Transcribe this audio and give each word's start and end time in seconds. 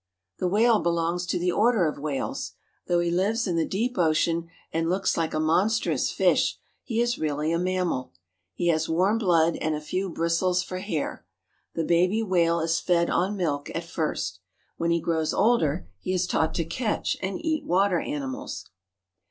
The 0.39 0.47
whale 0.47 0.79
belongs 0.79 1.27
to 1.27 1.37
the 1.37 1.51
Order 1.51 1.87
of 1.87 1.99
Whales. 1.99 2.53
Though 2.87 3.01
he 3.01 3.11
lives 3.11 3.45
in 3.45 3.55
the 3.55 3.67
deep 3.67 3.99
ocean 3.99 4.47
and 4.73 4.89
looks 4.89 5.15
like 5.15 5.31
a 5.35 5.39
monstrous 5.39 6.11
fish, 6.11 6.57
he 6.81 6.99
is 7.01 7.19
really 7.19 7.51
a 7.51 7.59
mammal. 7.59 8.11
He 8.55 8.69
has 8.69 8.89
warm 8.89 9.19
blood 9.19 9.57
and 9.57 9.75
a 9.75 9.79
few 9.79 10.09
bristles 10.09 10.63
for 10.63 10.79
hair. 10.79 11.23
The 11.75 11.83
baby 11.83 12.23
whale 12.23 12.61
is 12.61 12.79
fed 12.79 13.11
on 13.11 13.37
milk 13.37 13.69
at 13.75 13.83
first. 13.83 14.39
When 14.75 14.89
he 14.89 14.99
grows 14.99 15.35
older 15.35 15.87
he 15.99 16.13
is 16.15 16.25
taught 16.25 16.55
to 16.55 16.65
catch 16.65 17.15
and 17.21 17.39
eat 17.45 17.63
water 17.63 17.99
animals. 17.99 18.67